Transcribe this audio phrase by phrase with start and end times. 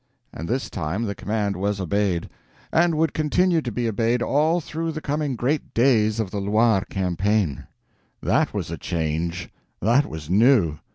[0.33, 2.27] And this time the command was obeyed;
[2.73, 6.85] and would continue to be obeyed all through the coming great days of the Loire
[6.85, 7.67] campaign.
[8.19, 9.51] That was a change!
[9.79, 10.79] That was new!